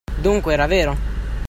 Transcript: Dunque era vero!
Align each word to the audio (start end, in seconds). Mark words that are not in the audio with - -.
Dunque 0.17 0.53
era 0.55 0.65
vero! 0.65 0.97